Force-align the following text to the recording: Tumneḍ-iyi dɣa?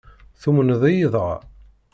Tumneḍ-iyi 0.41 1.07
dɣa? 1.13 1.35